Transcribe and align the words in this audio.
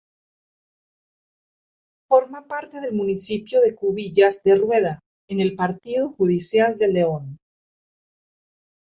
Forma 2.09 2.47
parte 2.47 2.81
del 2.81 2.95
municipio 2.95 3.61
de 3.61 3.75
Cubillas 3.75 4.41
de 4.41 4.55
Rueda, 4.55 4.99
en 5.29 5.41
el 5.41 5.55
partido 5.55 6.11
judicial 6.13 6.75
de 6.79 6.87
León. 6.91 7.37